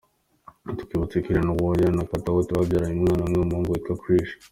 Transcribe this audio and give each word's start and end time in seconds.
Tukwibutse 0.77 1.15
ko 1.23 1.27
Irene 1.31 1.51
Uwoya 1.53 1.89
na 1.97 2.03
Katawuti 2.09 2.51
babyaranye 2.57 2.97
umwana 2.99 3.21
umwe 3.23 3.35
w’umuhungu 3.37 3.69
witwa 3.73 3.93
Krish. 4.01 4.33